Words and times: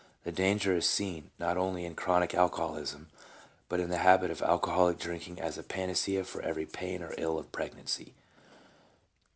The 0.23 0.31
danger 0.31 0.73
is 0.75 0.89
seen, 0.89 1.29
not 1.37 1.57
only 1.57 1.85
in 1.85 1.93
chronic 1.93 2.33
alcoholism, 2.33 3.09
but 3.69 3.79
in 3.79 3.91
the 3.91 3.99
habit 3.99 4.31
of 4.31 4.41
alcoholic 4.41 4.97
drinking 4.97 5.39
as 5.39 5.59
a 5.59 5.63
panacea 5.63 6.23
for 6.23 6.41
every 6.41 6.65
pain 6.65 7.03
or 7.03 7.13
ill 7.19 7.37
of 7.37 7.51
pregnancy. 7.51 8.15